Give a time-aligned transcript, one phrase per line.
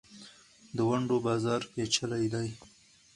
[0.75, 2.49] د ونډو بازار پېچلی دی.